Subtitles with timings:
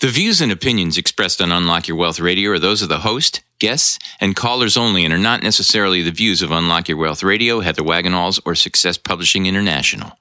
[0.00, 3.42] The views and opinions expressed on Unlock Your Wealth Radio are those of the host,
[3.58, 7.60] guests, and callers only and are not necessarily the views of Unlock Your Wealth Radio,
[7.60, 10.12] Heather Wagenhals, or Success Publishing International.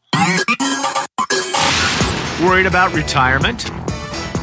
[2.43, 3.71] Worried about retirement?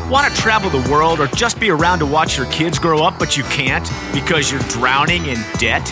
[0.08, 3.18] Want to travel the world or just be around to watch your kids grow up,
[3.18, 5.84] but you can't because you're drowning in debt?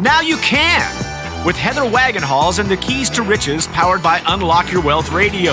[0.00, 1.44] Now you can!
[1.44, 5.52] With Heather Wagenhals and the Keys to Riches powered by Unlock Your Wealth Radio.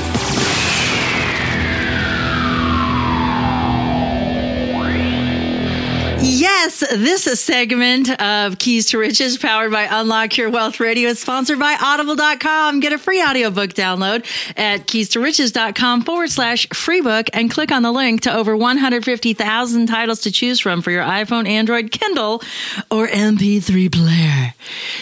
[6.41, 11.19] Yes, this is segment of Keys to Riches powered by Unlock Your Wealth Radio is
[11.19, 12.79] sponsored by Audible.com.
[12.79, 14.25] Get a free audiobook download
[14.57, 18.57] at keys to riches.com forward slash free book and click on the link to over
[18.57, 22.41] 150,000 titles to choose from for your iPhone, Android, Kindle,
[22.89, 24.55] or MP3 player.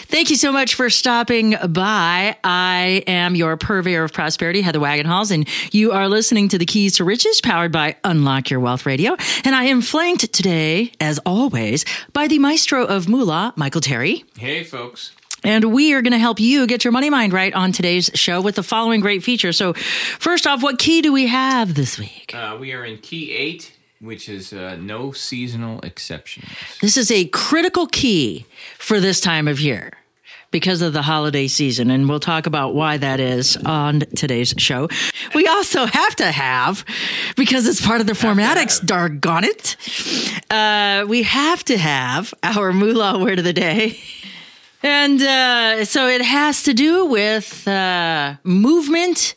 [0.08, 2.36] Thank you so much for stopping by.
[2.44, 6.98] I am your purveyor of prosperity, Heather Wagenhals, and you are listening to the Keys
[6.98, 9.16] to Riches powered by Unlock Your Wealth Radio.
[9.46, 14.25] And I am flanked today, as always, by the maestro of moolah, Michael Terry.
[14.38, 15.13] Hey, folks.
[15.44, 18.41] And we are going to help you get your money mind right on today's show
[18.41, 19.55] with the following great features.
[19.55, 22.33] So, first off, what key do we have this week?
[22.33, 26.50] Uh, we are in key eight, which is uh, no seasonal exceptions.
[26.81, 28.45] This is a critical key
[28.77, 29.94] for this time of year
[30.52, 31.92] because of the holiday season.
[31.92, 34.88] And we'll talk about why that is on today's show.
[35.36, 36.86] We also have to have,
[37.36, 39.75] because it's part of the formatics, doggone it,
[40.50, 44.00] uh, we have to have our moolah word of the day.
[44.81, 49.35] And uh, so it has to do with uh, movement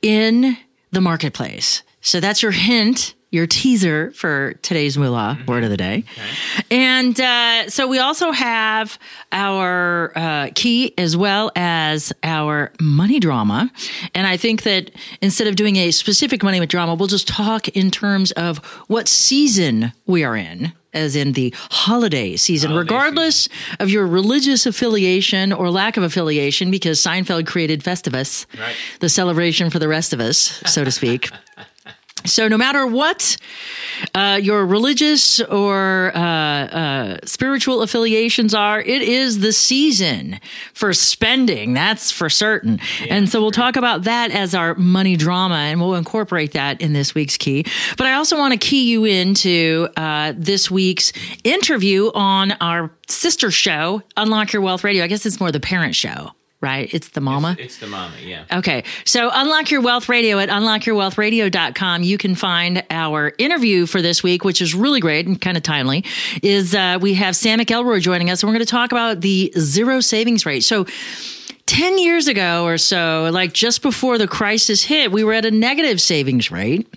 [0.00, 0.56] in
[0.90, 1.82] the marketplace.
[2.00, 6.04] So that's your hint, your teaser for today's moolah word of the day.
[6.70, 8.98] And uh, so we also have
[9.32, 13.70] our uh, key as well as our money drama.
[14.14, 14.90] And I think that
[15.20, 18.58] instead of doing a specific money drama, we'll just talk in terms of
[18.88, 20.72] what season we are in.
[20.94, 23.48] As in the holiday season, Holiday regardless
[23.80, 28.76] of your religious affiliation or lack of affiliation, because Seinfeld created Festivus, Right.
[29.00, 31.30] the celebration for the rest of us, so to speak.
[32.26, 33.36] So, no matter what
[34.14, 40.40] uh, your religious or uh, uh, spiritual affiliations are, it is the season
[40.72, 41.74] for spending.
[41.74, 42.80] That's for certain.
[43.08, 46.94] and so, we'll talk about that as our money drama, and we'll incorporate that in
[46.94, 47.66] this week's key.
[47.98, 51.12] But I also want to key you into uh, this week's
[51.44, 55.04] interview on our sister show, Unlock Your Wealth Radio.
[55.04, 56.30] I guess it's more the parent show,
[56.64, 56.92] right?
[56.94, 57.56] It's the mama.
[57.58, 58.46] It's the mama, yeah.
[58.50, 58.84] Okay.
[59.04, 62.02] So unlock your wealth radio at unlockyourwealthradio.com.
[62.02, 65.62] You can find our interview for this week, which is really great and kind of
[65.62, 66.04] timely,
[66.42, 69.52] is uh, we have Sam McElroy joining us and we're going to talk about the
[69.58, 70.64] zero savings rate.
[70.64, 70.86] So
[71.66, 75.50] 10 years ago or so, like just before the crisis hit, we were at a
[75.50, 76.88] negative savings rate.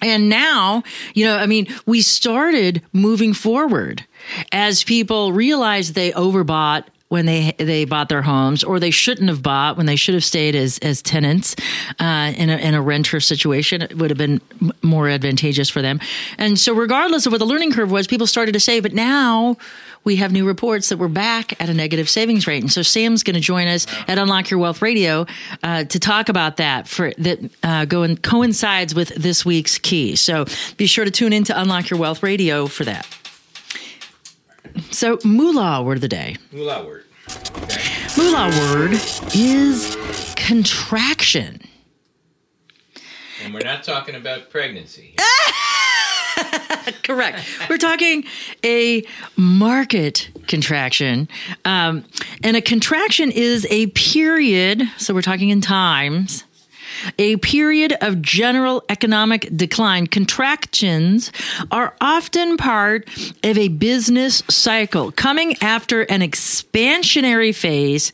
[0.00, 0.82] And now,
[1.14, 4.04] you know, I mean, we started moving forward
[4.50, 9.42] as people realized they overbought when they they bought their homes, or they shouldn't have
[9.42, 11.54] bought when they should have stayed as as tenants
[12.00, 13.82] uh, in a in a renter situation.
[13.82, 14.40] It would have been
[14.80, 16.00] more advantageous for them.
[16.38, 18.82] And so, regardless of what the learning curve was, people started to save.
[18.82, 19.58] But now
[20.04, 22.62] we have new reports that we're back at a negative savings rate.
[22.62, 25.26] And so Sam's going to join us at Unlock Your Wealth Radio
[25.62, 30.16] uh, to talk about that for that uh, go and coincides with this week's key.
[30.16, 30.46] So
[30.78, 33.06] be sure to tune in to Unlock Your Wealth Radio for that.
[34.90, 36.36] So moolah word of the day.
[36.52, 37.01] Moolah word.
[38.16, 38.92] Moolah word
[39.34, 39.96] is
[40.36, 41.60] contraction.
[43.42, 45.16] And we're not talking about pregnancy.
[47.02, 47.44] Correct.
[47.68, 48.24] We're talking
[48.64, 49.04] a
[49.36, 51.28] market contraction.
[51.64, 52.04] Um,
[52.42, 56.44] and a contraction is a period, so we're talking in times,
[57.18, 60.06] a period of general economic decline.
[60.06, 61.32] Contractions
[61.70, 63.08] are often part
[63.42, 68.12] of a business cycle coming after an expansionary phase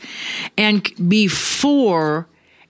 [0.56, 2.26] and before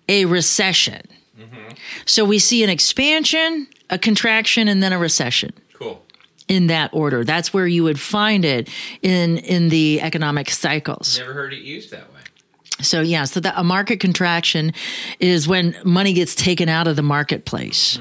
[0.08, 1.02] a recession.
[1.38, 1.74] Mm-hmm.
[2.06, 6.04] So we see an expansion, a contraction, and then a recession Cool.
[6.48, 7.24] in that order.
[7.24, 8.68] That's where you would find it
[9.02, 11.18] in in the economic cycles.
[11.18, 12.17] Never heard it used that way.
[12.80, 14.72] So yeah, so that a market contraction
[15.18, 17.98] is when money gets taken out of the marketplace.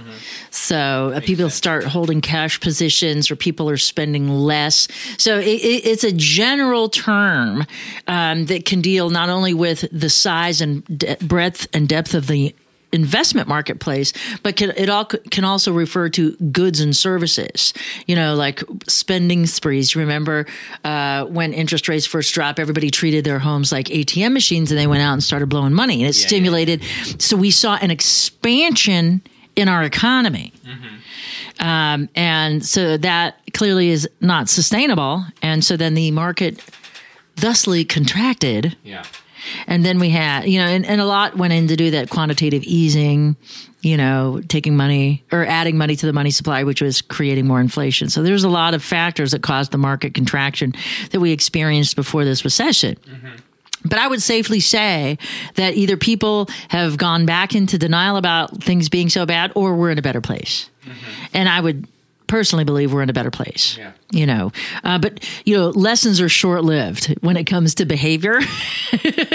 [0.51, 4.88] So uh, people start holding cash positions, or people are spending less.
[5.18, 7.65] So it, it, it's a general term
[8.07, 12.27] um, that can deal not only with the size and de- breadth and depth of
[12.27, 12.56] the
[12.98, 14.12] investment marketplace,
[14.44, 17.74] but can, it all can also refer to goods and services.
[18.08, 19.96] You know, like spending sprees.
[19.96, 20.46] Remember
[20.84, 24.88] uh, when interest rates first dropped, everybody treated their homes like ATM machines, and they
[24.88, 26.84] went out and started blowing money, and it stimulated.
[27.20, 29.22] So we saw an expansion
[29.56, 30.54] in our economy.
[31.60, 35.26] Um, and so that clearly is not sustainable.
[35.42, 36.64] And so then the market
[37.36, 38.78] thusly contracted.
[38.84, 39.04] Yeah.
[39.68, 42.10] And then we had, you know, and, and a lot went in to do that
[42.10, 43.36] quantitative easing,
[43.81, 47.60] you know, taking money or adding money to the money supply, which was creating more
[47.60, 48.10] inflation.
[48.10, 50.74] So there's a lot of factors that caused the market contraction
[51.12, 52.96] that we experienced before this recession.
[52.96, 53.36] Mm-hmm.
[53.86, 55.18] But I would safely say
[55.56, 59.92] that either people have gone back into denial about things being so bad or we're
[59.92, 60.70] in a better place.
[60.84, 61.25] Mm-hmm.
[61.34, 61.88] And I would
[62.27, 63.77] personally believe we're in a better place.
[63.77, 63.91] Yeah.
[64.12, 64.51] You know,
[64.83, 68.39] uh, but, you know, lessons are short lived when it comes to behavior.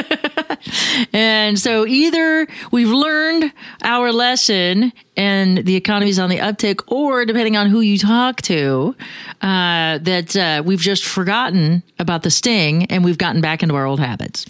[1.13, 3.53] and so either we've learned
[3.83, 8.97] our lesson and the economy's on the uptick, or depending on who you talk to,
[9.43, 13.85] uh, that uh, we've just forgotten about the sting and we've gotten back into our
[13.85, 14.47] old habits.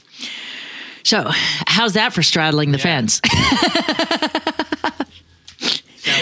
[1.04, 1.24] So,
[1.66, 3.20] how's that for straddling the fence?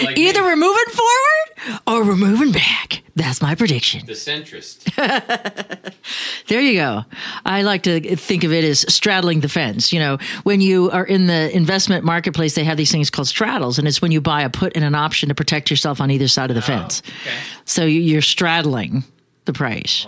[0.03, 0.47] Like Either me.
[0.47, 3.01] we're moving forward or we're moving back.
[3.15, 4.05] That's my prediction.
[4.05, 4.87] the centrist.
[6.47, 7.05] There you go.
[7.45, 9.93] I like to think of it as straddling the fence.
[9.93, 13.79] You know, when you are in the investment marketplace, they have these things called straddles,
[13.79, 16.27] and it's when you buy a put and an option to protect yourself on either
[16.27, 17.01] side of the oh, fence.
[17.21, 17.37] okay.
[17.63, 19.03] So you're straddling
[19.45, 20.05] the price.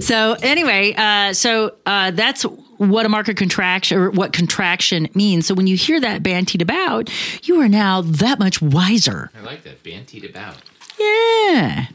[0.00, 2.42] So anyway, uh, so uh, that's
[2.78, 5.46] what a market contraction or what contraction means.
[5.46, 7.10] So when you hear that bantied about,
[7.46, 9.30] you are now that much wiser.
[9.36, 9.82] I like that.
[9.82, 10.56] Bantied about.
[10.98, 11.86] Yeah.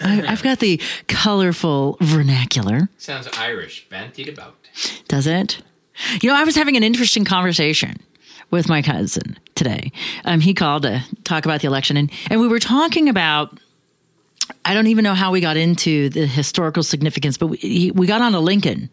[0.00, 2.88] I, I've got the colorful vernacular.
[2.98, 3.86] Sounds Irish.
[3.90, 4.56] Bantied about.
[5.08, 5.62] Does it?
[6.22, 7.98] You know, I was having an interesting conversation
[8.50, 9.92] with my cousin today.
[10.24, 13.58] Um, he called to talk about the election, and, and we were talking about.
[14.64, 18.20] I don't even know how we got into the historical significance, but we, we got
[18.20, 18.90] on to Lincoln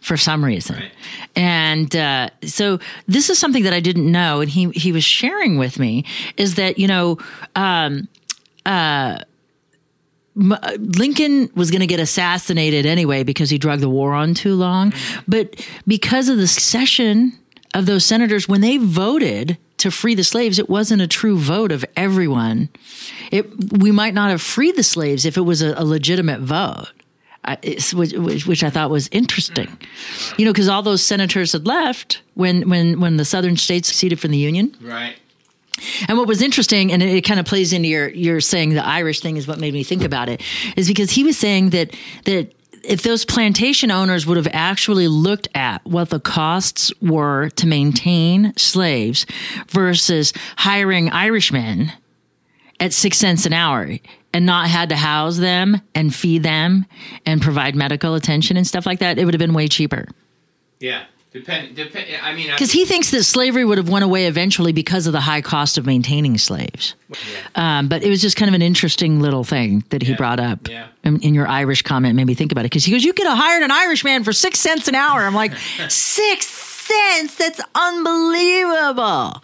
[0.00, 0.76] for some reason.
[0.76, 0.92] Right.
[1.36, 5.58] And uh, so this is something that I didn't know, and he he was sharing
[5.58, 6.04] with me
[6.36, 7.18] is that you know.
[7.56, 8.08] Um,
[10.36, 14.54] M- Lincoln was going to get assassinated anyway because he drug the war on too
[14.54, 14.92] long.
[15.26, 17.32] But because of the succession
[17.74, 21.72] of those senators, when they voted to free the slaves, it wasn't a true vote
[21.72, 22.68] of everyone.
[23.30, 26.88] It, we might not have freed the slaves if it was a, a legitimate vote.
[27.42, 27.56] I,
[27.94, 29.78] which, which, I thought was interesting,
[30.36, 34.20] you know, because all those senators had left when when when the southern states seceded
[34.20, 34.76] from the union.
[34.78, 35.16] Right.
[36.06, 38.86] And what was interesting, and it, it kind of plays into your your saying the
[38.86, 40.42] Irish thing is what made me think about it,
[40.76, 45.48] is because he was saying that that if those plantation owners would have actually looked
[45.54, 49.26] at what the costs were to maintain slaves
[49.68, 51.92] versus hiring Irishmen
[52.78, 53.98] at six cents an hour
[54.32, 56.86] and not had to house them and feed them
[57.26, 60.06] and provide medical attention and stuff like that, it would have been way cheaper.
[60.78, 61.04] Yeah.
[61.32, 61.76] Depend.
[61.76, 62.06] Depend.
[62.24, 65.20] I mean, Because he thinks that slavery would have went away eventually because of the
[65.20, 66.96] high cost of maintaining slaves.
[67.54, 70.16] Um, but it was just kind of an interesting little thing that he Yeah.
[70.16, 70.68] brought up.
[70.68, 70.88] Yeah.
[71.04, 73.26] In, in your Irish comment, made me think about it because he goes, "You could
[73.28, 75.52] have hired an Irish man for six cents an hour." I'm like,
[75.88, 77.36] six cents?
[77.36, 79.40] That's unbelievable.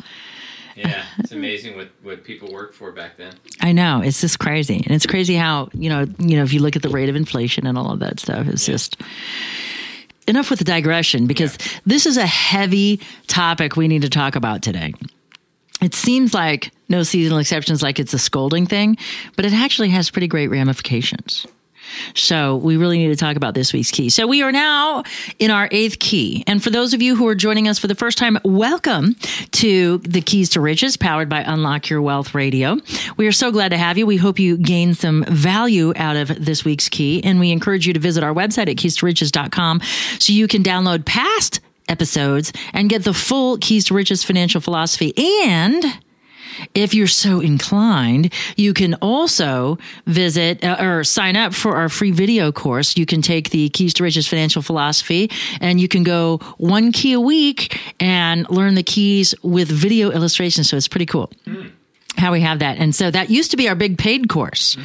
[0.77, 3.33] yeah, it's amazing what what people worked for back then.
[3.61, 6.61] I know it's just crazy, and it's crazy how you know you know if you
[6.61, 9.01] look at the rate of inflation and all of that stuff, it's just
[10.27, 14.63] enough with the digression because this is a heavy topic we need to talk about
[14.63, 14.95] today.
[15.83, 18.97] It seems like no seasonal exceptions, like it's a scolding thing,
[19.37, 21.47] but it actually has pretty great ramifications.
[22.15, 24.09] So we really need to talk about this week's key.
[24.09, 25.05] So we are now
[25.39, 26.45] in our eighth key.
[26.47, 29.17] And for those of you who are joining us for the first time, welcome
[29.53, 32.79] to the Keys to Riches powered by Unlock Your Wealth Radio.
[33.17, 34.07] We are so glad to have you.
[34.07, 37.23] We hope you gain some value out of this week's key.
[37.23, 39.81] And we encourage you to visit our website at keystoriches.com
[40.19, 45.13] so you can download past episodes and get the full Keys to Riches financial philosophy
[45.45, 45.85] and
[46.75, 52.11] if you're so inclined, you can also visit uh, or sign up for our free
[52.11, 52.97] video course.
[52.97, 57.13] You can take the Keys to Riches Financial Philosophy and you can go one key
[57.13, 60.69] a week and learn the keys with video illustrations.
[60.69, 61.31] So it's pretty cool.
[62.17, 62.79] How we have that.
[62.79, 64.77] And so that used to be our big paid course,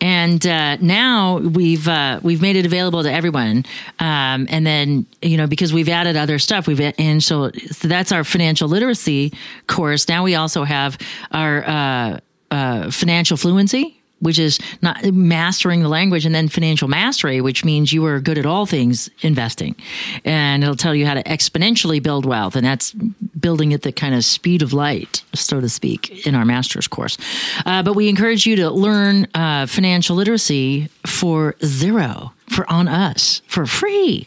[0.00, 3.64] and uh, now we've uh, we've made it available to everyone.
[3.98, 8.12] Um, and then you know because we've added other stuff, we've and so, so that's
[8.12, 9.32] our financial literacy
[9.66, 10.08] course.
[10.08, 10.98] Now we also have
[11.30, 12.20] our uh,
[12.50, 13.97] uh, financial fluency.
[14.20, 18.36] Which is not mastering the language, and then financial mastery, which means you are good
[18.36, 19.76] at all things investing,
[20.24, 22.92] and it'll tell you how to exponentially build wealth, and that's
[23.38, 27.16] building at the kind of speed of light, so to speak, in our master's course.
[27.64, 33.42] Uh, but we encourage you to learn uh, financial literacy for zero, for on us,
[33.46, 34.26] for free.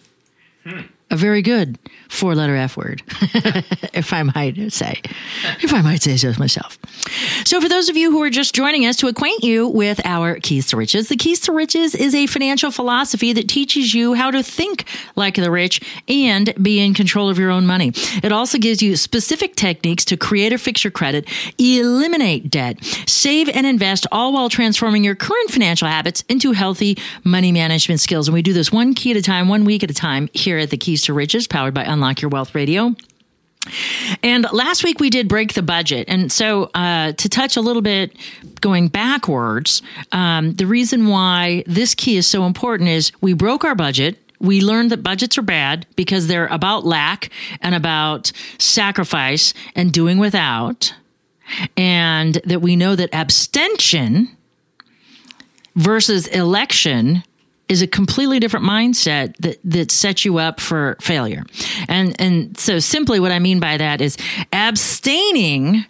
[1.12, 1.78] A very good
[2.10, 3.04] four letter F word,
[3.94, 5.02] if I might say,
[5.62, 6.78] if I might say so myself.
[7.46, 10.40] So, for those of you who are just joining us to acquaint you with our
[10.40, 14.32] Keys to Riches, the Keys to Riches is a financial philosophy that teaches you how
[14.32, 17.92] to think like the rich and be in control of your own money.
[18.24, 21.28] It also gives you specific techniques to create or fix your credit,
[21.58, 27.52] eliminate debt, save and invest, all while transforming your current financial habits into healthy money
[27.52, 28.28] management skills.
[28.28, 30.58] And we do this one key at a time, one week at a time here
[30.58, 32.96] at the Keys to Riches, powered by Unlock Your Wealth Radio.
[34.24, 36.06] And last week we did break the budget.
[36.08, 38.18] And so, uh, to touch a little bit
[38.60, 39.82] going backwards,
[40.12, 44.18] um, the reason why this key is so important is we broke our budget.
[44.40, 47.30] We learned that budgets are bad because they're about lack
[47.62, 50.96] and about sacrifice and doing without.
[51.78, 54.36] And that we know that abstention
[55.76, 57.24] versus election
[57.72, 61.46] is a completely different mindset that, that sets you up for failure.
[61.88, 64.18] And, and so simply what I mean by that is
[64.52, 65.86] abstaining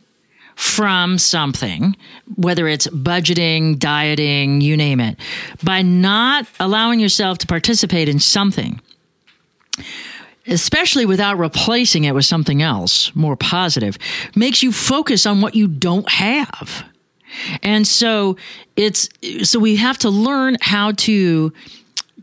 [0.55, 1.95] from something,
[2.35, 5.17] whether it's budgeting, dieting, you name it,
[5.63, 8.79] by not allowing yourself to participate in something,
[10.45, 13.97] especially without replacing it with something else more positive,
[14.35, 16.90] makes you focus on what you don't have.
[17.61, 18.37] And so
[18.75, 19.09] it's
[19.43, 21.53] so we have to learn how to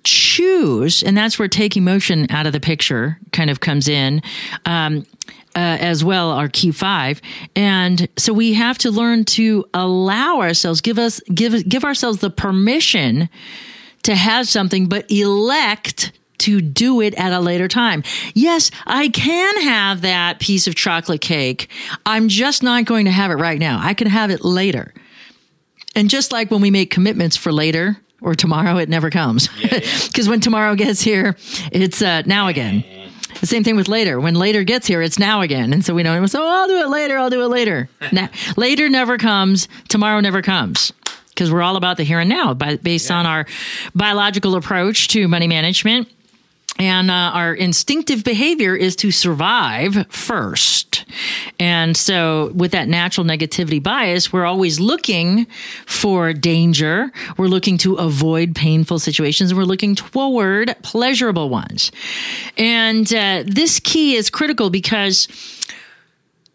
[0.04, 4.22] choose, and that's where taking motion out of the picture kind of comes in.
[4.64, 5.06] Um,
[5.56, 7.20] uh, as well, our key five,
[7.56, 12.30] and so we have to learn to allow ourselves, give us, give, give ourselves the
[12.30, 13.28] permission
[14.04, 18.02] to have something, but elect to do it at a later time.
[18.34, 21.68] Yes, I can have that piece of chocolate cake.
[22.06, 23.80] I'm just not going to have it right now.
[23.82, 24.94] I can have it later.
[25.98, 29.48] And just like when we make commitments for later or tomorrow, it never comes.
[29.48, 30.30] Because yeah, yeah.
[30.30, 31.36] when tomorrow gets here,
[31.72, 32.84] it's uh, now again.
[33.40, 34.20] The same thing with later.
[34.20, 35.72] When later gets here, it's now again.
[35.72, 37.88] And so we know, so I'll do it later, I'll do it later.
[38.12, 40.92] now, later never comes, tomorrow never comes
[41.30, 43.18] because we're all about the here and now by, based yeah.
[43.18, 43.46] on our
[43.92, 46.08] biological approach to money management
[46.78, 51.04] and uh, our instinctive behavior is to survive first.
[51.58, 55.46] And so, with that natural negativity bias, we're always looking
[55.86, 57.10] for danger.
[57.36, 59.50] We're looking to avoid painful situations.
[59.50, 61.90] And we're looking toward pleasurable ones.
[62.56, 65.26] And uh, this key is critical because,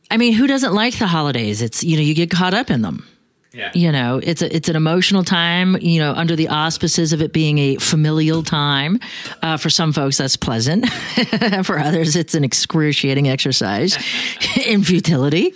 [0.10, 1.62] I mean, who doesn't like the holidays?
[1.62, 3.06] It's, you know, you get caught up in them.
[3.54, 3.70] Yeah.
[3.76, 5.78] You know, it's a, it's an emotional time.
[5.80, 9.00] You know, under the auspices of it being a familial time.
[9.44, 10.90] Uh, for some folks, that's pleasant.
[11.64, 13.96] for others, it's an excruciating exercise
[14.66, 15.54] in futility.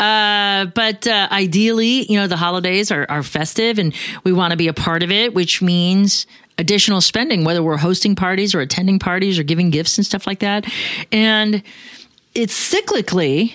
[0.00, 3.94] Uh, but uh, ideally, you know, the holidays are, are festive, and
[4.24, 6.26] we want to be a part of it, which means
[6.58, 10.40] additional spending, whether we're hosting parties or attending parties or giving gifts and stuff like
[10.40, 10.66] that.
[11.12, 11.62] And
[12.34, 13.52] it's cyclically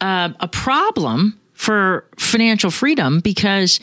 [0.00, 3.80] uh, a problem for financial freedom because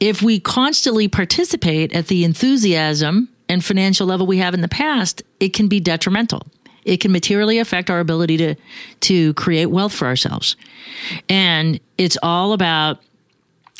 [0.00, 5.22] if we constantly participate at the enthusiasm and financial level we have in the past,
[5.38, 6.44] it can be detrimental.
[6.84, 8.56] It can materially affect our ability to
[9.02, 10.56] to create wealth for ourselves.
[11.28, 13.00] And it's all about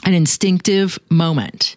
[0.05, 1.75] an instinctive moment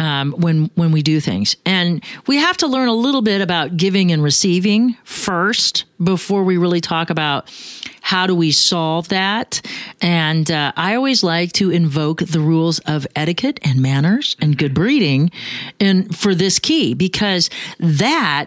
[0.00, 1.54] um, when when we do things.
[1.64, 6.56] And we have to learn a little bit about giving and receiving first before we
[6.56, 7.52] really talk about
[8.00, 9.60] how do we solve that.
[10.00, 14.74] And uh, I always like to invoke the rules of etiquette and manners and good
[14.74, 15.30] breeding,
[15.78, 18.46] and for this key because that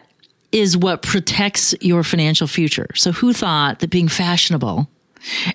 [0.52, 2.88] is what protects your financial future.
[2.96, 4.88] So who thought that being fashionable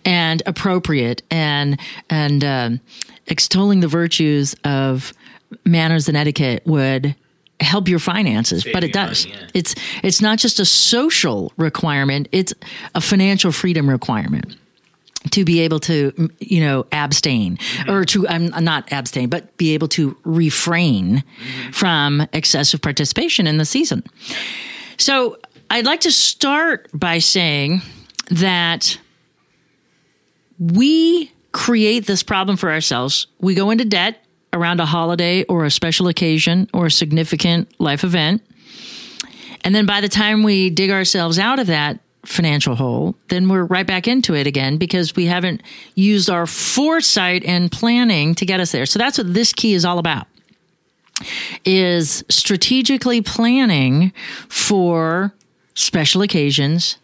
[0.05, 1.79] and appropriate and
[2.09, 2.71] and uh,
[3.27, 5.13] extolling the virtues of
[5.65, 7.15] manners and etiquette would
[7.61, 9.49] help your finances Save but it does money, yeah.
[9.55, 12.55] it's it's not just a social requirement it's
[12.95, 14.57] a financial freedom requirement
[15.31, 17.91] to be able to you know abstain mm-hmm.
[17.91, 21.71] or to i'm not abstain but be able to refrain mm-hmm.
[21.73, 24.05] from excessive participation in the season
[24.97, 25.37] so
[25.71, 27.83] i'd like to start by saying
[28.31, 28.99] that
[30.59, 33.27] we create this problem for ourselves.
[33.41, 34.25] We go into debt
[34.59, 38.43] around a holiday or a special occasion or a significant life event.
[39.63, 43.65] And then by the time we dig ourselves out of that financial hole, then we're
[43.65, 45.63] right back into it again because we haven't
[45.95, 48.87] used our foresight and planning to get us there.
[48.87, 50.27] So that's what this key is all about.
[51.65, 54.13] Is strategically planning
[54.49, 55.35] for
[55.75, 56.99] special occasions,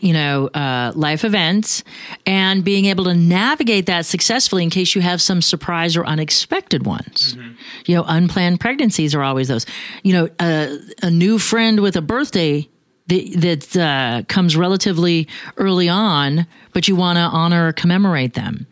[0.00, 1.82] you know, uh, life events
[2.26, 6.84] and being able to navigate that successfully in case you have some surprise or unexpected
[6.84, 7.34] ones.
[7.34, 7.52] Mm-hmm.
[7.86, 9.64] You know, unplanned pregnancies are always those.
[10.02, 12.68] You know, uh, a new friend with a birthday
[13.06, 13.32] that,
[13.72, 15.26] that uh, comes relatively
[15.56, 18.66] early on, but you want to honor or commemorate them.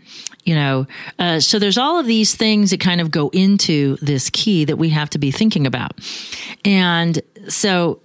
[0.44, 0.86] You know,
[1.18, 4.76] uh, so there's all of these things that kind of go into this key that
[4.76, 5.92] we have to be thinking about.
[6.64, 8.00] And so,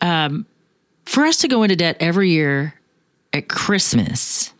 [0.00, 0.46] um,
[1.06, 2.74] for us to go into debt every year
[3.32, 4.52] at Christmas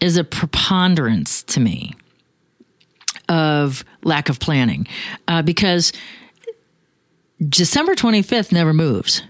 [0.00, 1.94] is a preponderance to me
[3.28, 4.86] of lack of planning
[5.26, 5.92] uh, because
[7.46, 9.22] December 25th never moves.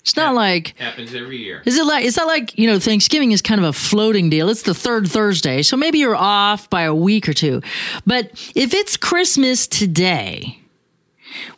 [0.00, 1.62] It's not like happens every year.
[1.64, 4.50] Is it like it's not like you know Thanksgiving is kind of a floating deal.
[4.50, 7.62] It's the third Thursday, so maybe you're off by a week or two.
[8.04, 10.58] But if it's Christmas today,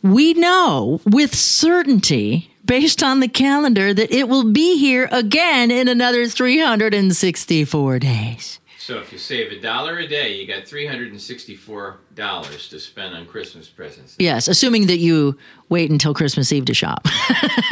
[0.01, 5.87] we know with certainty based on the calendar that it will be here again in
[5.87, 8.59] another 364 days.
[8.87, 13.67] So if you save a dollar a day, you got $364 to spend on Christmas
[13.67, 14.15] presents.
[14.17, 17.05] Yes, assuming that you wait until Christmas Eve to shop.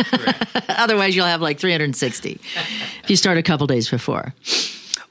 [0.67, 2.41] Otherwise, you'll have like 360
[3.03, 4.33] if you start a couple days before.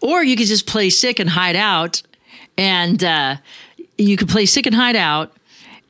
[0.03, 2.03] Or you could just play sick and hide out,
[2.59, 3.37] and uh,
[3.97, 5.35] you could play sick and hide out,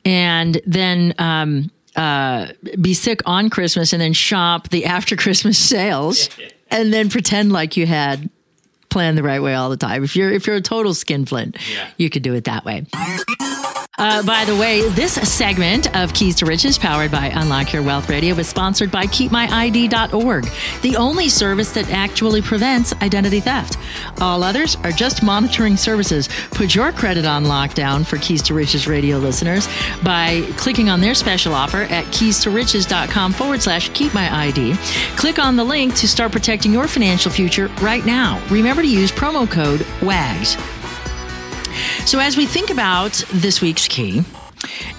[0.04, 2.48] and then um, uh,
[2.80, 6.28] be sick on Christmas and then shop the after Christmas sales
[6.70, 8.28] and then pretend like you had
[8.90, 10.04] planned the right way all the time.
[10.04, 11.90] If you're if you're a total skinflint, yeah.
[11.96, 12.86] you could do it that way.
[13.96, 18.08] Uh, by the way, this segment of Keys to Riches, powered by Unlock Your Wealth
[18.10, 20.48] Radio, was sponsored by KeepMyID.org,
[20.82, 23.78] the only service that actually prevents identity theft.
[24.20, 26.28] All others are just monitoring services.
[26.50, 29.68] Put your credit on lockdown for Keys to Riches radio listeners
[30.02, 34.76] by clicking on their special offer at keys2riches.com forward slash KeepMyID.
[35.16, 38.44] Click on the link to start protecting your financial future right now.
[38.50, 40.56] Remember to use promo code WAGS.
[42.04, 44.22] So, as we think about this week's key,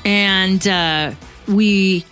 [0.04, 1.12] and uh,
[1.48, 2.06] we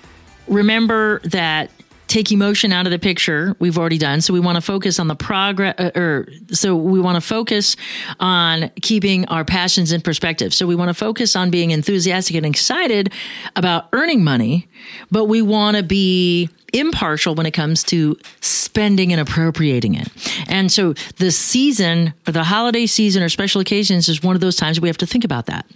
[0.48, 1.72] remember that
[2.14, 5.08] take emotion out of the picture we've already done so we want to focus on
[5.08, 7.76] the progress uh, or so we want to focus
[8.20, 12.46] on keeping our passions in perspective so we want to focus on being enthusiastic and
[12.46, 13.12] excited
[13.56, 14.68] about earning money
[15.10, 20.10] but we want to be impartial when it comes to spending and appropriating it.
[20.50, 24.56] And so the season, or the holiday season or special occasions is one of those
[24.56, 25.68] times we have to think about that.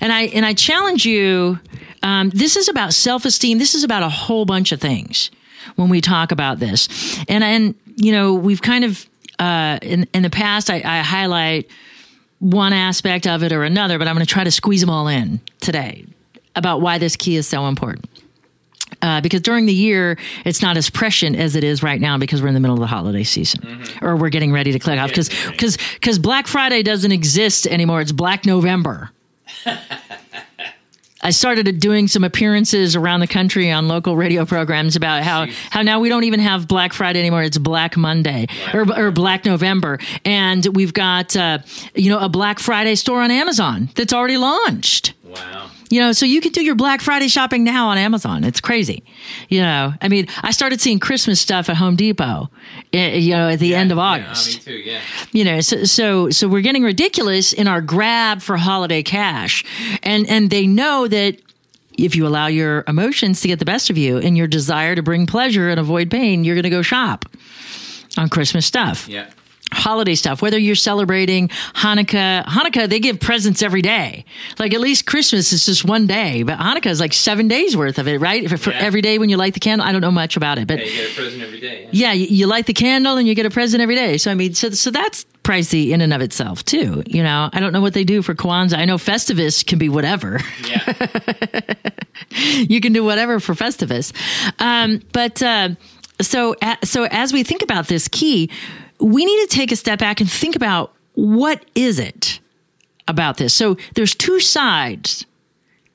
[0.00, 1.58] And I and I challenge you.
[2.04, 3.58] Um, this is about self esteem.
[3.58, 5.32] This is about a whole bunch of things
[5.76, 6.88] when we talk about this.
[7.28, 9.06] And and you know we've kind of
[9.38, 11.70] uh, in in the past I, I highlight
[12.38, 15.08] one aspect of it or another, but I'm going to try to squeeze them all
[15.08, 16.06] in today
[16.56, 18.08] about why this key is so important
[19.02, 22.42] uh, because during the year it's not as prescient as it is right now because
[22.42, 24.04] we're in the middle of the holiday season mm-hmm.
[24.04, 28.00] or we're getting ready to click off because because because Black Friday doesn't exist anymore.
[28.00, 29.10] It's Black November.
[31.22, 35.82] I started doing some appearances around the country on local radio programs about how, how
[35.82, 37.42] now we don't even have Black Friday anymore.
[37.42, 39.98] It's Black Monday or, or, Black November.
[40.24, 41.58] And we've got, uh,
[41.94, 45.12] you know, a Black Friday store on Amazon that's already launched.
[45.30, 45.70] Wow.
[45.90, 48.44] You know, so you can do your Black Friday shopping now on Amazon.
[48.44, 49.04] It's crazy.
[49.48, 52.50] You know, I mean, I started seeing Christmas stuff at Home Depot,
[52.92, 54.48] eh, you know, at the yeah, end of August.
[54.48, 55.00] Yeah, me too, yeah.
[55.32, 59.64] You know, so, so, so we're getting ridiculous in our grab for holiday cash.
[60.02, 61.38] And, and they know that
[61.96, 65.02] if you allow your emotions to get the best of you and your desire to
[65.02, 67.24] bring pleasure and avoid pain, you're going to go shop
[68.16, 69.08] on Christmas stuff.
[69.08, 69.30] Yeah
[69.72, 74.24] holiday stuff, whether you're celebrating Hanukkah, Hanukkah, they give presents every day.
[74.58, 77.98] Like at least Christmas is just one day, but Hanukkah is like seven days worth
[77.98, 78.48] of it, right?
[78.48, 78.78] For, for yeah.
[78.78, 79.86] every day when you light the candle.
[79.86, 81.82] I don't know much about it, but yeah, you get a present every day.
[81.84, 81.88] Yeah.
[81.92, 84.18] yeah, you, you light the candle and you get a present every day.
[84.18, 87.02] So, I mean, so, so that's pricey in and of itself too.
[87.06, 88.78] You know, I don't know what they do for Kwanzaa.
[88.78, 90.40] I know Festivus can be whatever.
[90.68, 90.92] Yeah.
[92.68, 94.12] you can do whatever for Festivus.
[94.60, 95.70] Um, but, uh,
[96.20, 96.54] so,
[96.84, 98.50] so as we think about this key,
[99.00, 102.40] we need to take a step back and think about what is it
[103.08, 103.54] about this.
[103.54, 105.26] So there's two sides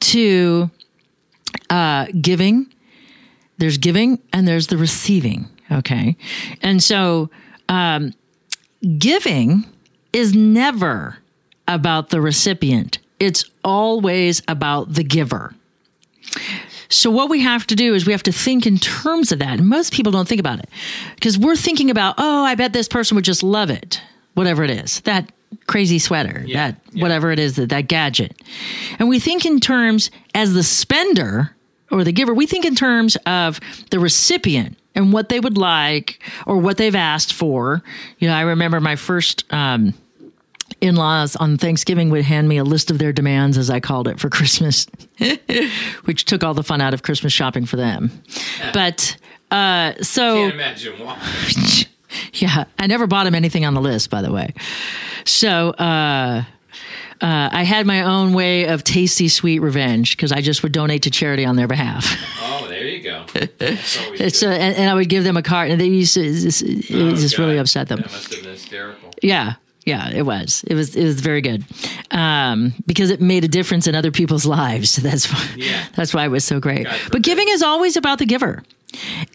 [0.01, 0.69] to
[1.69, 2.73] uh, giving.
[3.57, 5.49] There's giving and there's the receiving.
[5.71, 6.15] Okay,
[6.61, 7.31] and so
[7.69, 8.13] um,
[8.99, 9.65] giving
[10.13, 11.17] is never
[11.67, 12.99] about the recipient.
[13.19, 15.55] It's always about the giver.
[16.95, 19.59] So what we have to do is we have to think in terms of that.
[19.59, 20.69] And most people don't think about it
[21.15, 24.01] because we're thinking about, oh, I bet this person would just love it,
[24.33, 25.29] whatever it is, that
[25.67, 27.01] crazy sweater, Yeah, that yeah.
[27.01, 28.41] whatever it is, that, that gadget.
[28.97, 31.53] And we think in terms as the spender
[31.91, 36.21] or the giver, we think in terms of the recipient and what they would like
[36.45, 37.83] or what they've asked for.
[38.19, 39.93] You know, I remember my first um,
[40.85, 44.07] in laws on Thanksgiving would hand me a list of their demands, as I called
[44.07, 44.87] it, for Christmas,
[46.05, 48.11] which took all the fun out of Christmas shopping for them.
[48.73, 49.17] But
[49.51, 50.51] uh, so,
[52.33, 54.53] yeah, I never bought him anything on the list, by the way.
[55.25, 56.43] So, uh,
[57.21, 61.03] uh, I had my own way of tasty sweet revenge because I just would donate
[61.03, 62.05] to charity on their behalf.
[62.57, 63.25] Oh, there you go.
[63.35, 66.33] It's uh, and, and I would give them a card, and they used to, it
[66.41, 68.01] just, it Oh, just really upset them.
[68.01, 69.11] must have been hysterical.
[69.21, 69.53] Yeah,
[69.85, 70.63] yeah, it was.
[70.67, 70.95] It was.
[70.95, 71.63] It was very good
[72.09, 74.95] um, because it made a difference in other people's lives.
[74.95, 75.47] That's why.
[75.55, 75.85] Yeah.
[75.95, 76.87] That's why it was so great.
[77.11, 78.63] But giving is always about the giver,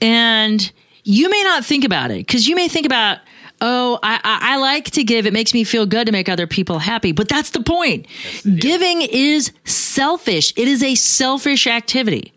[0.03, 0.71] and
[1.05, 3.19] you may not think about it because you may think about.
[3.63, 5.27] Oh, I, I, I like to give.
[5.27, 7.13] It makes me feel good to make other people happy.
[7.13, 8.07] But that's the point.
[8.43, 10.55] Giving is selfish.
[10.57, 12.33] It is a selfish activity.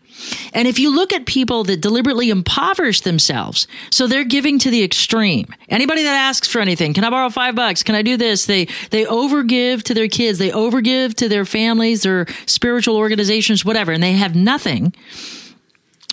[0.52, 4.82] And if you look at people that deliberately impoverish themselves, so they're giving to the
[4.82, 5.46] extreme.
[5.68, 7.82] Anybody that asks for anything, can I borrow five bucks?
[7.82, 8.46] Can I do this?
[8.46, 13.92] They they overgive to their kids, they overgive to their families, their spiritual organizations, whatever,
[13.92, 14.94] and they have nothing.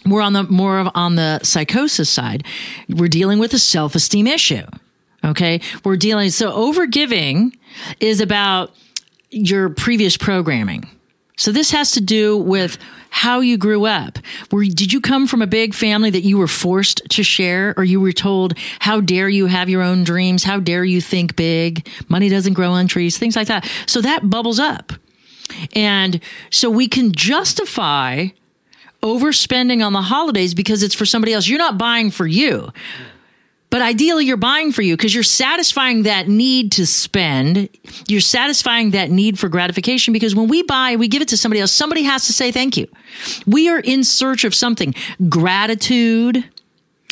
[0.06, 2.44] We're on the more of on the psychosis side.
[2.90, 4.66] We're dealing with a self-esteem issue.
[5.24, 5.62] Okay.
[5.84, 7.56] We're dealing so overgiving
[8.00, 8.74] is about
[9.30, 10.90] your previous programming.
[11.38, 12.78] So this has to do with
[13.12, 14.18] how you grew up.
[14.52, 17.84] Were, did you come from a big family that you were forced to share or
[17.84, 20.46] you were told, how dare you have your own dreams?
[20.46, 21.88] How dare you think big?
[22.08, 23.70] Money doesn't grow on trees, things like that.
[23.86, 24.94] So that bubbles up.
[25.74, 28.30] And so we can justify
[29.04, 31.48] overspending on the holidays because it's for somebody else.
[31.48, 32.72] You're not buying for you.
[33.72, 37.70] But ideally, you're buying for you because you're satisfying that need to spend.
[38.06, 41.62] You're satisfying that need for gratification because when we buy, we give it to somebody
[41.62, 41.72] else.
[41.72, 42.88] Somebody has to say thank you.
[43.48, 44.94] We are in search of something
[45.30, 46.44] gratitude,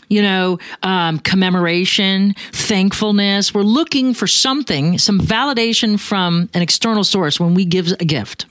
[0.09, 3.53] you know, um, commemoration, thankfulness.
[3.53, 8.47] We're looking for something, some validation from an external source when we give a gift.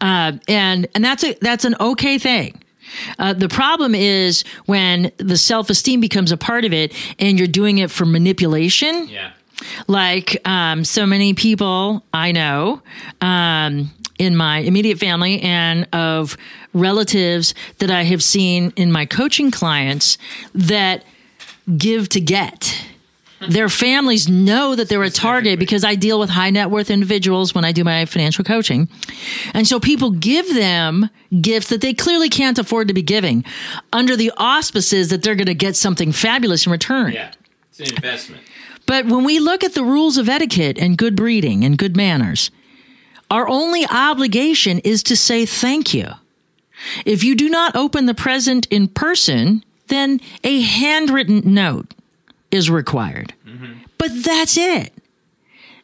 [0.00, 2.60] Uh, and and that's a that's an okay thing.
[3.18, 7.48] Uh, the problem is when the self esteem becomes a part of it, and you're
[7.48, 9.08] doing it for manipulation.
[9.08, 9.30] Yeah.
[9.86, 12.82] Like um, so many people I know
[13.20, 16.36] um, in my immediate family and of
[16.72, 20.18] relatives that I have seen in my coaching clients
[20.54, 21.04] that
[21.76, 22.84] give to get.
[23.40, 27.54] Their families know that they're a target because I deal with high net worth individuals
[27.54, 28.88] when I do my financial coaching.
[29.52, 33.44] And so people give them gifts that they clearly can't afford to be giving
[33.92, 37.12] under the auspices that they're going to get something fabulous in return.
[37.12, 37.32] Yeah.
[37.70, 38.42] It's an investment.
[38.86, 42.50] But when we look at the rules of etiquette and good breeding and good manners,
[43.30, 46.08] our only obligation is to say thank you.
[47.04, 51.94] If you do not open the present in person, then a handwritten note
[52.54, 53.34] is required.
[53.98, 54.92] But that's it.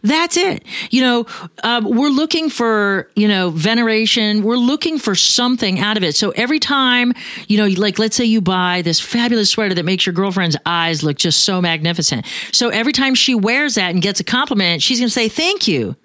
[0.03, 0.65] That's it.
[0.91, 1.27] You know,
[1.63, 4.43] um, we're looking for, you know, veneration.
[4.43, 6.15] We're looking for something out of it.
[6.17, 7.13] So every time,
[7.49, 11.03] you know, like let's say you buy this fabulous sweater that makes your girlfriend's eyes
[11.03, 12.25] look just so magnificent.
[12.51, 15.69] So every time she wears that and gets a compliment, she's going to say, thank
[15.69, 15.97] you.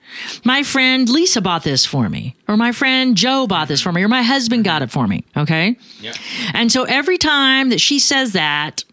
[0.43, 4.03] My friend Lisa bought this for me, or my friend Joe bought this for me,
[4.03, 5.23] or my husband got it for me.
[5.37, 5.77] Okay.
[6.01, 6.13] Yeah.
[6.53, 8.83] And so every time that she says that,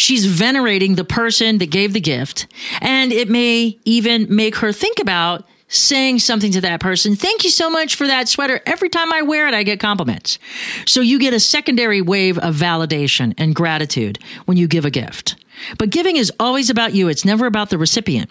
[0.00, 2.46] she's venerating the person that gave the gift.
[2.80, 7.14] And it may even make her think about saying something to that person.
[7.14, 8.60] Thank you so much for that sweater.
[8.66, 10.38] Every time I wear it, I get compliments.
[10.84, 15.36] So you get a secondary wave of validation and gratitude when you give a gift.
[15.78, 17.08] But giving is always about you.
[17.08, 18.30] It's never about the recipient.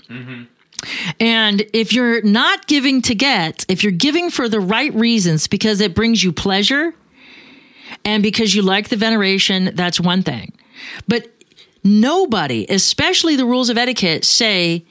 [1.20, 5.82] And if you're not giving to get, if you're giving for the right reasons because
[5.82, 6.94] it brings you pleasure
[8.04, 10.54] and because you like the veneration, that's one thing.
[11.08, 11.28] But
[11.84, 14.86] nobody, especially the rules of etiquette, say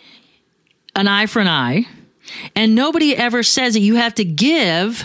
[0.94, 1.86] an eye for an eye.
[2.54, 5.04] And nobody ever says that you have to give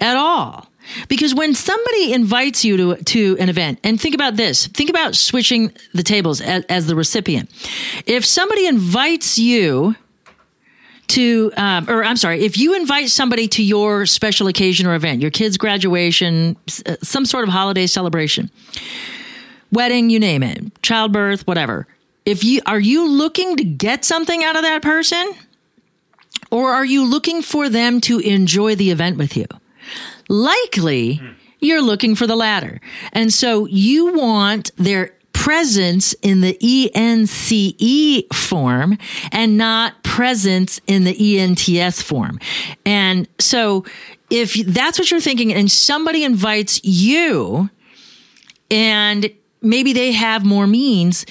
[0.00, 0.68] at all.
[1.08, 5.14] Because when somebody invites you to, to an event, and think about this, think about
[5.14, 7.50] switching the tables as, as the recipient.
[8.06, 9.96] If somebody invites you
[11.08, 15.20] to, um, or I'm sorry, if you invite somebody to your special occasion or event,
[15.20, 16.56] your kid's graduation,
[16.86, 18.50] uh, some sort of holiday celebration,
[19.72, 21.86] wedding, you name it, childbirth, whatever.
[22.24, 25.34] If you are you looking to get something out of that person?
[26.50, 29.46] Or are you looking for them to enjoy the event with you?
[30.28, 31.32] Likely, hmm.
[31.60, 32.80] you're looking for the latter.
[33.12, 38.98] And so you want their presence in the ENCE form
[39.30, 42.40] and not presence in the ENTS form.
[42.84, 43.84] And so
[44.30, 47.70] if that's what you're thinking and somebody invites you
[48.70, 51.26] and maybe they have more means,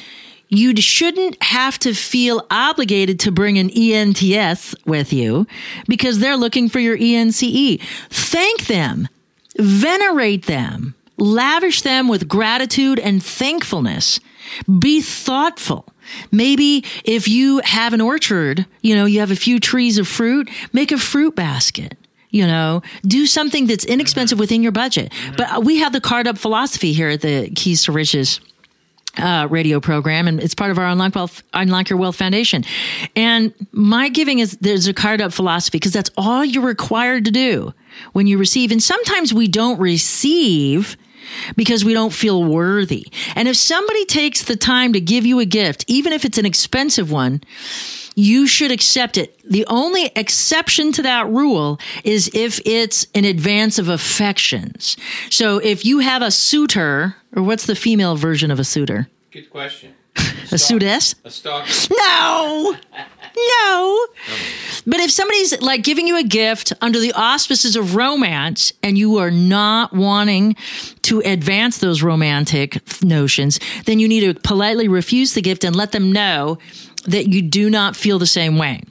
[0.49, 5.45] you shouldn't have to feel obligated to bring an ENTS with you
[5.87, 7.79] because they're looking for your ENCE.
[8.09, 9.09] Thank them,
[9.57, 14.19] venerate them, lavish them with gratitude and thankfulness.
[14.79, 15.85] Be thoughtful.
[16.31, 20.49] Maybe if you have an orchard, you know, you have a few trees of fruit,
[20.71, 21.97] make a fruit basket
[22.37, 26.37] you know do something that's inexpensive within your budget but we have the card up
[26.37, 28.39] philosophy here at the keys to riches
[29.17, 32.63] uh, radio program, and it's part of our Unlock Wealth, Unlock Your Wealth Foundation.
[33.15, 37.31] And my giving is there's a card up philosophy because that's all you're required to
[37.31, 37.73] do
[38.13, 38.71] when you receive.
[38.71, 40.97] And sometimes we don't receive
[41.55, 43.07] because we don't feel worthy.
[43.35, 46.45] And if somebody takes the time to give you a gift, even if it's an
[46.45, 47.41] expensive one,
[48.17, 49.39] you should accept it.
[49.47, 54.97] The only exception to that rule is if it's in advance of affections.
[55.29, 59.07] So if you have a suitor, or what's the female version of a suitor?
[59.31, 59.93] Good question.
[60.51, 61.13] A suitess?
[61.25, 61.69] A stalker.
[61.91, 62.75] No,
[63.35, 64.07] no.
[64.85, 69.17] But if somebody's like giving you a gift under the auspices of romance and you
[69.17, 70.55] are not wanting
[71.03, 75.91] to advance those romantic notions, then you need to politely refuse the gift and let
[75.91, 76.57] them know
[77.05, 78.81] that you do not feel the same way.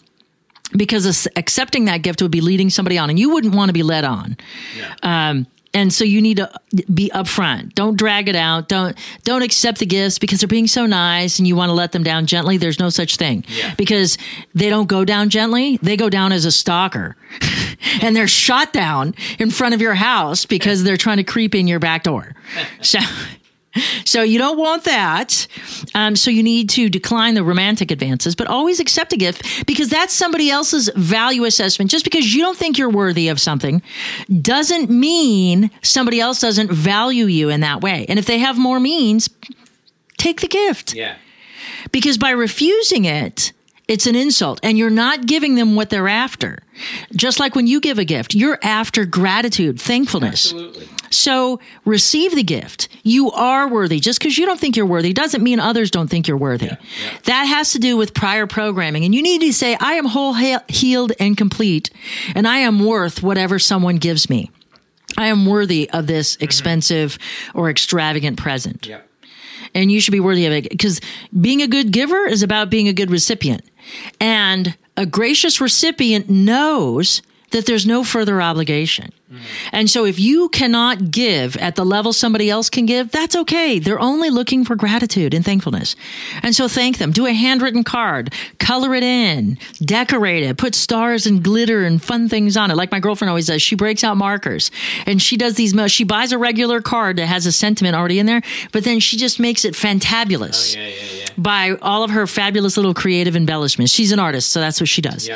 [0.77, 3.85] Because accepting that gift would be leading somebody on, and you wouldn't want to be
[3.85, 4.37] led on.
[4.77, 4.95] Yeah.
[5.31, 6.51] Um, and so you need to
[6.93, 7.75] be upfront.
[7.75, 8.69] Don't drag it out.
[8.69, 11.93] Don't don't accept the gifts because they're being so nice and you want to let
[11.93, 12.57] them down gently.
[12.57, 13.75] There's no such thing Yeah.
[13.77, 14.17] because
[14.55, 15.79] they don't go down gently.
[15.83, 17.15] They go down as a stalker,
[18.03, 21.67] and they're shot down in front of your house because they're trying to creep in
[21.69, 22.35] your back door.
[22.81, 22.99] So.
[24.05, 25.47] So you don't want that.
[25.95, 29.89] Um, so you need to decline the romantic advances, but always accept a gift because
[29.89, 31.91] that's somebody else's value assessment.
[31.91, 33.83] Just because you don't think you're worthy of something
[34.41, 38.07] doesn't mean somebody else doesn't value you in that way.
[38.09, 39.29] And if they have more means,
[40.19, 41.17] take the gift Yeah.
[41.93, 43.53] because by refusing it,
[43.89, 46.59] it's an insult and you're not giving them what they're after.
[47.15, 50.53] Just like when you give a gift, you're after gratitude, thankfulness.
[50.53, 50.89] Absolutely.
[51.11, 52.89] So receive the gift.
[53.05, 54.01] You are worthy.
[54.01, 56.67] Just because you don't think you're worthy doesn't mean others don't think you're worthy.
[56.67, 56.77] yeah.
[57.25, 59.05] That has to do with prior programming.
[59.05, 61.91] And you need to say, I am whole, he- healed, and complete,
[62.35, 64.51] and I am worth whatever someone gives me.
[65.17, 66.45] I am worthy of this mm-hmm.
[66.45, 67.19] expensive
[67.55, 69.01] or extravagant present Yeah.
[69.75, 71.01] and you should be worthy of it because
[71.41, 73.63] being a good giver is about being a good recipient.
[74.21, 79.13] And a gracious recipient knows that there's no further obligation.
[79.31, 79.45] Mm-hmm.
[79.73, 83.79] And so if you cannot give at the level somebody else can give, that's okay.
[83.79, 85.97] They're only looking for gratitude and thankfulness.
[86.43, 87.11] And so thank them.
[87.11, 92.29] Do a handwritten card, color it in, decorate it, put stars and glitter and fun
[92.29, 92.77] things on it.
[92.77, 93.63] Like my girlfriend always does.
[93.63, 94.71] She breaks out markers
[95.07, 98.27] and she does these, she buys a regular card that has a sentiment already in
[98.27, 101.27] there, but then she just makes it fantabulous oh, Yeah, yeah, yeah.
[101.37, 103.93] by all of her fabulous little creative embellishments.
[103.93, 105.29] She's an artist, so that's what she does.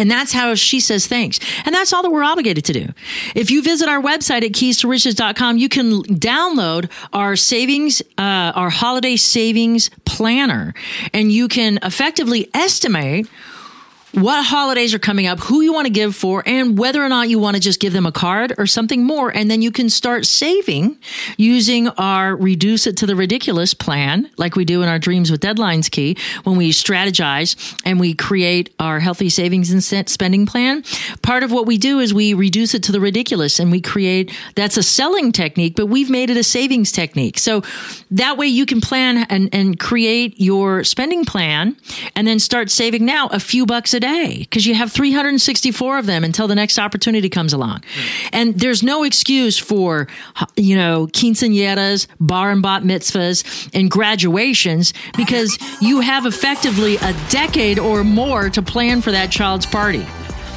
[0.00, 1.38] And that's how she says thanks.
[1.66, 2.88] And that's all that we're obligated to do.
[3.34, 8.52] If you visit our website at keys to riches.com, you can download our savings, uh,
[8.54, 10.72] our holiday savings planner,
[11.12, 13.28] and you can effectively estimate
[14.12, 17.28] what holidays are coming up, who you want to give for, and whether or not
[17.28, 19.30] you want to just give them a card or something more.
[19.30, 20.98] And then you can start saving
[21.36, 25.40] using our reduce it to the ridiculous plan, like we do in our dreams with
[25.40, 30.82] deadlines key when we strategize and we create our healthy savings and spending plan.
[31.22, 34.36] Part of what we do is we reduce it to the ridiculous and we create
[34.56, 37.38] that's a selling technique, but we've made it a savings technique.
[37.38, 37.62] So
[38.10, 41.76] that way you can plan and, and create your spending plan
[42.16, 46.24] and then start saving now a few bucks a because you have 364 of them
[46.24, 47.82] until the next opportunity comes along.
[48.32, 50.08] And there's no excuse for,
[50.56, 57.78] you know, quinceañeras, bar and bat mitzvahs, and graduations because you have effectively a decade
[57.78, 60.06] or more to plan for that child's party.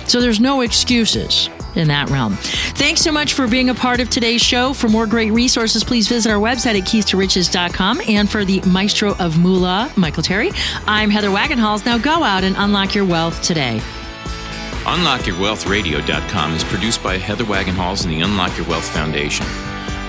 [0.08, 2.36] So there's no excuses in that realm.
[2.76, 4.74] Thanks so much for being a part of today's show.
[4.74, 8.02] For more great resources, please visit our website at keys2riches.com.
[8.08, 10.52] And for the maestro of moolah, Michael Terry,
[10.88, 11.86] I'm Heather Wagenhals.
[11.86, 13.82] Now go out and unlock your wealth today.
[14.84, 19.46] UnlockYourWealthRadio.com is produced by Heather Wagenhals and the Unlock Your Wealth Foundation.